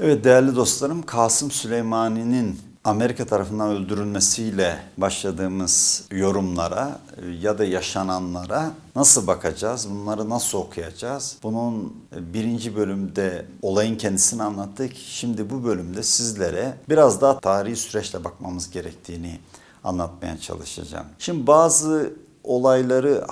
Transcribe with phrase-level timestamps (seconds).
[0.00, 7.00] Evet değerli dostlarım Kasım Süleymani'nin Amerika tarafından öldürülmesiyle başladığımız yorumlara
[7.40, 9.90] ya da yaşananlara nasıl bakacağız?
[9.90, 11.36] Bunları nasıl okuyacağız?
[11.42, 14.92] Bunun birinci bölümde olayın kendisini anlattık.
[14.96, 19.38] Şimdi bu bölümde sizlere biraz daha tarihi süreçle bakmamız gerektiğini
[19.84, 21.06] anlatmaya çalışacağım.
[21.18, 22.12] Şimdi bazı
[22.44, 23.24] olayları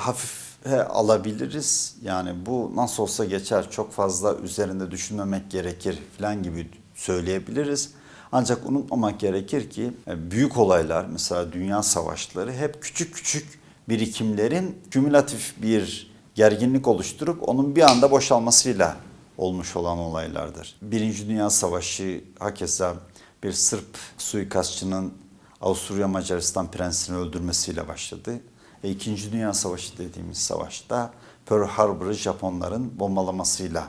[0.62, 1.96] hafife alabiliriz.
[2.02, 7.90] Yani bu nasıl olsa geçer çok fazla üzerinde düşünmemek gerekir falan gibi söyleyebiliriz.
[8.32, 15.62] Ancak unutmamak gerekir ki e, büyük olaylar mesela dünya savaşları hep küçük küçük birikimlerin kümülatif
[15.62, 18.96] bir gerginlik oluşturup onun bir anda boşalmasıyla
[19.38, 20.76] olmuş olan olaylardır.
[20.82, 22.94] Birinci Dünya Savaşı hakeza
[23.42, 25.12] bir Sırp suikastçının
[25.60, 28.40] Avusturya Macaristan prensini öldürmesiyle başladı.
[28.84, 31.12] E, İkinci Dünya Savaşı dediğimiz savaşta
[31.46, 33.88] Pearl Harbor'ı Japonların bombalamasıyla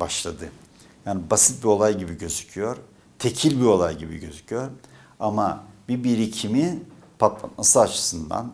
[0.00, 0.50] başladı.
[1.06, 2.76] Yani basit bir olay gibi gözüküyor.
[3.18, 4.68] Tekil bir olay gibi gözüküyor.
[5.20, 6.82] Ama bir birikimi
[7.18, 8.52] patlatması açısından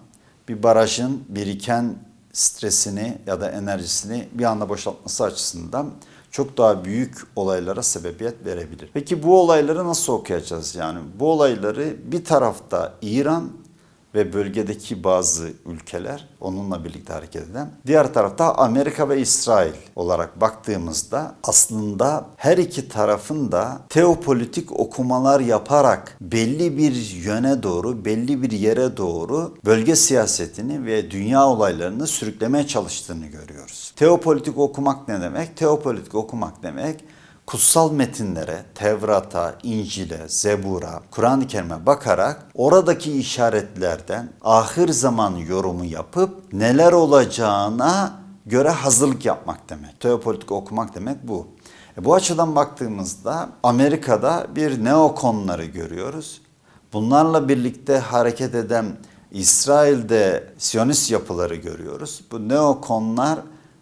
[0.48, 1.95] bir barajın biriken
[2.33, 5.91] stresini ya da enerjisini bir anda boşaltması açısından
[6.31, 8.91] çok daha büyük olaylara sebebiyet verebilir.
[8.95, 10.75] Peki bu olayları nasıl okuyacağız?
[10.75, 13.51] Yani bu olayları bir tarafta İran
[14.14, 17.70] ve bölgedeki bazı ülkeler onunla birlikte hareket eden.
[17.86, 26.17] Diğer tarafta Amerika ve İsrail olarak baktığımızda aslında her iki tarafın da teopolitik okumalar yaparak
[26.20, 33.27] belli bir yöne doğru, belli bir yere doğru bölge siyasetini ve dünya olaylarını sürüklemeye çalıştığını
[33.27, 33.92] görüyoruz.
[33.97, 35.56] Teopolitik okumak ne demek?
[35.56, 37.05] Teopolitik okumak demek
[37.51, 46.92] kutsal metinlere, Tevrat'a, İncil'e, Zebur'a, Kur'an-ı Kerim'e bakarak oradaki işaretlerden ahir zaman yorumu yapıp neler
[46.92, 48.12] olacağına
[48.47, 50.01] göre hazırlık yapmak demek.
[50.01, 51.47] Teopolitik okumak demek bu.
[51.98, 56.42] E bu açıdan baktığımızda Amerika'da bir neokonları görüyoruz.
[56.92, 58.86] Bunlarla birlikte hareket eden
[59.30, 62.24] İsrail'de Siyonist yapıları görüyoruz.
[62.33, 63.39] Bu neokonlar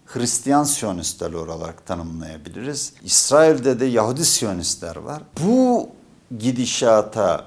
[0.09, 2.93] Hristiyan Siyonistler olarak tanımlayabiliriz.
[3.03, 5.23] İsrail'de de Yahudi Siyonistler var.
[5.45, 5.89] Bu
[6.39, 7.45] gidişata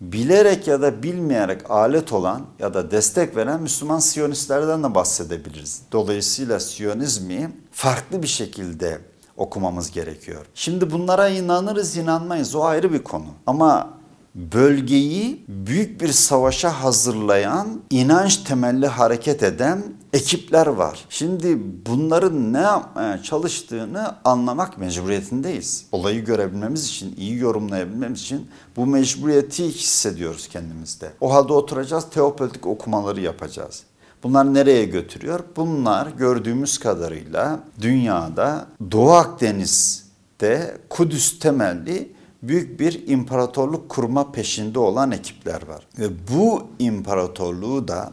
[0.00, 5.82] bilerek ya da bilmeyerek alet olan ya da destek veren Müslüman Siyonistlerden de bahsedebiliriz.
[5.92, 8.98] Dolayısıyla Siyonizmi farklı bir şekilde
[9.36, 10.46] okumamız gerekiyor.
[10.54, 13.26] Şimdi bunlara inanırız inanmayız o ayrı bir konu.
[13.46, 13.90] Ama
[14.34, 19.82] bölgeyi büyük bir savaşa hazırlayan, inanç temelli hareket eden
[20.16, 21.04] ekipler var.
[21.08, 25.86] Şimdi bunların ne yapmaya çalıştığını anlamak mecburiyetindeyiz.
[25.92, 31.12] Olayı görebilmemiz için, iyi yorumlayabilmemiz için bu mecburiyeti hissediyoruz kendimizde.
[31.20, 33.82] O halde oturacağız, teopolitik okumaları yapacağız.
[34.22, 35.40] Bunlar nereye götürüyor?
[35.56, 42.12] Bunlar gördüğümüz kadarıyla dünyada Doğu Akdeniz'de Kudüs temelli
[42.42, 45.86] büyük bir imparatorluk kurma peşinde olan ekipler var.
[45.98, 48.12] Ve bu imparatorluğu da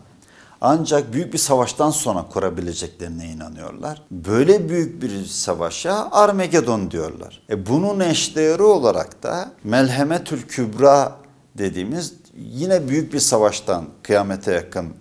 [0.63, 4.01] ancak büyük bir savaştan sonra kurabileceklerine inanıyorlar.
[4.11, 7.41] Böyle büyük bir savaşa Armagedon diyorlar.
[7.49, 11.15] E bunun eşdeğeri olarak da Melhemetül Kübra
[11.57, 14.93] dediğimiz yine büyük bir savaştan kıyamete yakın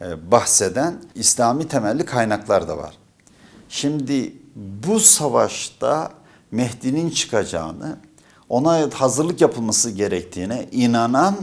[0.00, 2.94] e, bahseden İslami temelli kaynaklar da var.
[3.68, 6.10] Şimdi bu savaşta
[6.50, 7.96] Mehdi'nin çıkacağını,
[8.48, 11.36] ona hazırlık yapılması gerektiğine inanan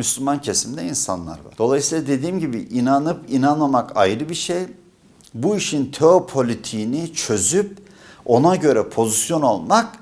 [0.00, 1.54] Müslüman kesimde insanlar var.
[1.58, 4.66] Dolayısıyla dediğim gibi inanıp inanmamak ayrı bir şey.
[5.34, 7.78] Bu işin teopolitiğini çözüp
[8.24, 9.98] ona göre pozisyon almak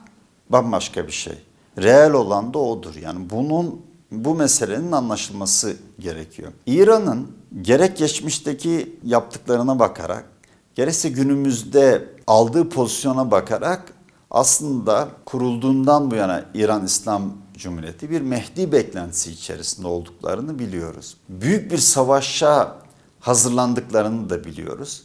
[0.51, 1.39] bambaşka bir şey.
[1.79, 2.95] Reel olan da odur.
[3.03, 3.81] Yani bunun
[4.13, 6.53] bu meselenin anlaşılması gerekiyor.
[6.67, 7.29] İran'ın
[7.63, 10.25] gerek geçmişteki yaptıklarına bakarak
[10.75, 13.93] gerekse günümüzde aldığı pozisyona bakarak
[14.31, 21.17] aslında kurulduğundan bu yana İran İslam Cumhuriyeti bir Mehdi beklentisi içerisinde olduklarını biliyoruz.
[21.29, 22.77] Büyük bir savaşa
[23.21, 25.03] hazırlandıklarını da biliyoruz.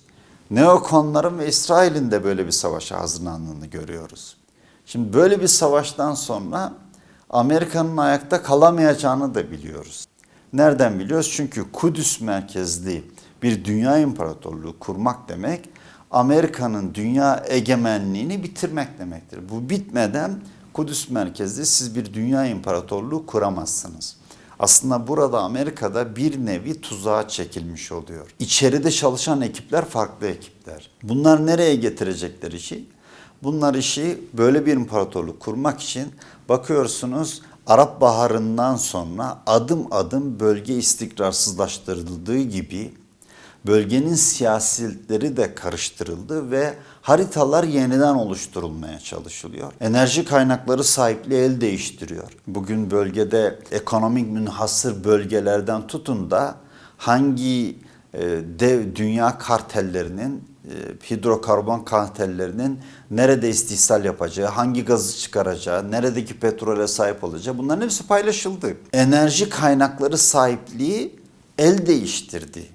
[0.52, 4.38] Neokonların ve İsrail'in de böyle bir savaşa hazırlandığını görüyoruz.
[4.86, 6.74] Şimdi böyle bir savaştan sonra
[7.30, 10.06] Amerika'nın ayakta kalamayacağını da biliyoruz.
[10.54, 11.32] Nereden biliyoruz?
[11.36, 13.04] Çünkü Kudüs merkezli
[13.44, 15.70] bir dünya imparatorluğu kurmak demek
[16.12, 19.40] Amerika'nın dünya egemenliğini bitirmek demektir.
[19.50, 20.32] Bu bitmeden
[20.74, 24.16] Kudüs merkezli siz bir dünya imparatorluğu kuramazsınız.
[24.60, 28.36] Aslında burada Amerika'da bir nevi tuzağa çekilmiş oluyor.
[28.40, 30.90] İçeride çalışan ekipler farklı ekipler.
[31.04, 32.86] Bunlar nereye getirecekler işi?
[33.44, 36.08] Bunlar işi böyle bir imparatorluk kurmak için
[36.50, 42.94] bakıyorsunuz Arap Baharı'ndan sonra adım adım bölge istikrarsızlaştırıldığı gibi
[43.68, 49.72] bölgenin siyasetleri de karıştırıldı ve haritalar yeniden oluşturulmaya çalışılıyor.
[49.82, 52.32] Enerji kaynakları sahipliği el değiştiriyor.
[52.48, 56.56] Bugün bölgede ekonomik münhasır bölgelerden tutun da
[56.98, 57.78] hangi
[58.14, 58.22] e,
[58.60, 60.76] dev dünya kartellerinin e,
[61.12, 62.80] hidrokarbon kartellerinin
[63.12, 68.78] nerede istihsal yapacağı, hangi gazı çıkaracağı, neredeki petrole sahip olacağı bunların hepsi paylaşıldı.
[68.94, 71.16] Enerji kaynakları sahipliği
[71.58, 72.68] el değiştirdi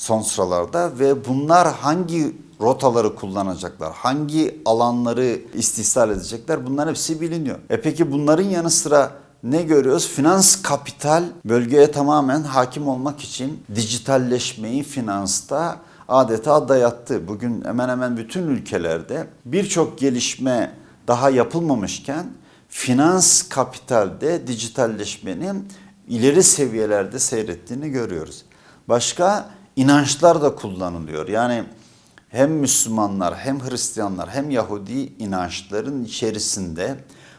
[0.00, 7.58] son sıralarda ve bunlar hangi rotaları kullanacaklar, hangi alanları istihsal edecekler bunların hepsi biliniyor.
[7.70, 9.12] E peki bunların yanı sıra
[9.42, 10.08] ne görüyoruz?
[10.08, 15.76] Finans kapital bölgeye tamamen hakim olmak için dijitalleşmeyi finansta
[16.08, 17.28] adeta dayattı.
[17.28, 20.72] Bugün hemen hemen bütün ülkelerde birçok gelişme
[21.08, 22.26] daha yapılmamışken
[22.68, 25.68] finans kapitalde dijitalleşmenin
[26.08, 28.44] ileri seviyelerde seyrettiğini görüyoruz.
[28.88, 31.28] Başka inançlar da kullanılıyor.
[31.28, 31.64] Yani
[32.28, 36.96] hem Müslümanlar hem Hristiyanlar hem Yahudi inançların içerisinde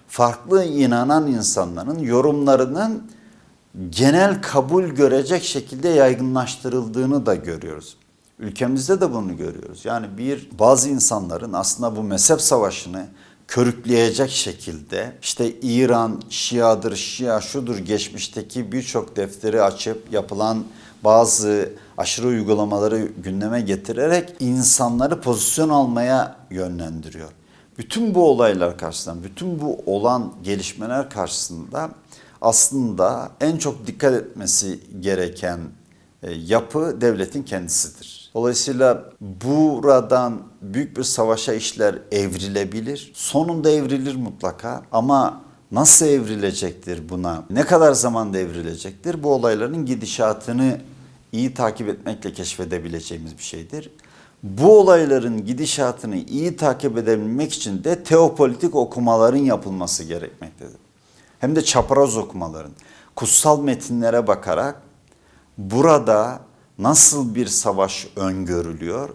[0.08, 3.12] farklı inanan insanların yorumlarının
[3.90, 7.98] genel kabul görecek şekilde yaygınlaştırıldığını da görüyoruz.
[8.40, 9.86] Ülkemizde de bunu görüyoruz.
[9.86, 13.06] Yani bir bazı insanların aslında bu mezhep savaşını
[13.48, 20.64] körükleyecek şekilde işte İran Şiadır, Şia şudur geçmişteki birçok defteri açıp yapılan
[21.04, 21.70] bazı
[22.02, 27.30] aşırı uygulamaları gündeme getirerek insanları pozisyon almaya yönlendiriyor.
[27.78, 31.90] Bütün bu olaylar karşısında, bütün bu olan gelişmeler karşısında
[32.42, 35.60] aslında en çok dikkat etmesi gereken
[36.24, 38.32] e, yapı devletin kendisidir.
[38.34, 43.12] Dolayısıyla buradan büyük bir savaşa işler evrilebilir.
[43.14, 47.44] Sonunda evrilir mutlaka ama nasıl evrilecektir buna?
[47.50, 49.24] Ne kadar zamanda evrilecektir?
[49.24, 50.78] Bu olayların gidişatını
[51.32, 53.92] iyi takip etmekle keşfedebileceğimiz bir şeydir.
[54.44, 60.80] Bu olayların gidişatını iyi takip edebilmek için de teopolitik okumaların yapılması gerekmektedir.
[61.40, 62.72] Hem de çapraz okumaların,
[63.16, 64.82] kutsal metinlere bakarak
[65.58, 66.40] burada
[66.78, 69.10] nasıl bir savaş öngörülüyor,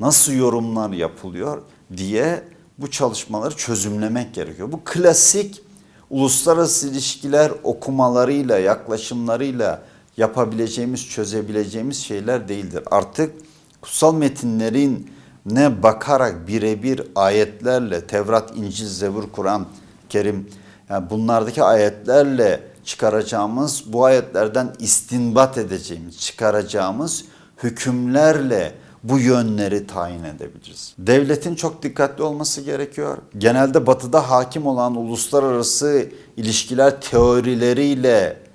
[0.00, 1.62] nasıl yorumlar yapılıyor
[1.96, 2.44] diye
[2.78, 4.72] bu çalışmaları çözümlemek gerekiyor.
[4.72, 5.62] Bu klasik
[6.10, 9.82] uluslararası ilişkiler okumalarıyla, yaklaşımlarıyla
[10.18, 12.82] yapabileceğimiz, çözebileceğimiz şeyler değildir.
[12.90, 13.34] Artık
[13.80, 15.10] kutsal metinlerin
[15.46, 19.66] ne bakarak birebir ayetlerle Tevrat, İncil, Zebur, Kur'an,
[20.08, 20.48] Kerim
[20.90, 27.24] yani bunlardaki ayetlerle çıkaracağımız bu ayetlerden istinbat edeceğimiz, çıkaracağımız
[27.62, 30.94] hükümlerle bu yönleri tayin edebiliriz.
[30.98, 33.18] Devletin çok dikkatli olması gerekiyor.
[33.38, 38.47] Genelde batıda hakim olan uluslararası ilişkiler teorileriyle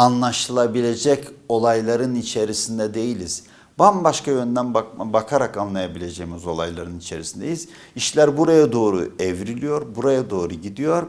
[0.00, 3.42] anlaşılabilecek olayların içerisinde değiliz.
[3.78, 7.68] Bambaşka yönden bakma, bakarak anlayabileceğimiz olayların içerisindeyiz.
[7.96, 11.06] İşler buraya doğru evriliyor, buraya doğru gidiyor.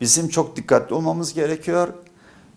[0.00, 1.88] Bizim çok dikkatli olmamız gerekiyor.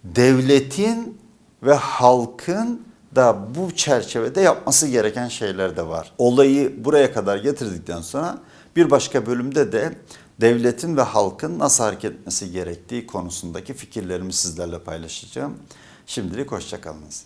[0.03, 1.17] Devletin
[1.63, 2.81] ve halkın
[3.15, 6.11] da bu çerçevede yapması gereken şeyler de var.
[6.17, 8.37] Olayı buraya kadar getirdikten sonra
[8.75, 9.97] bir başka bölümde de
[10.41, 15.57] devletin ve halkın nasıl hareket etmesi gerektiği konusundaki fikirlerimi sizlerle paylaşacağım.
[16.05, 17.25] Şimdilik hoşçakalınız.